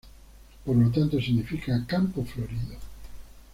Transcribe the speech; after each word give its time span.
Por 0.65 0.75
lo 0.77 0.89
tanto, 0.89 1.21
significa 1.21 1.85
"Campo 1.85 2.25
Florido". 2.25 2.75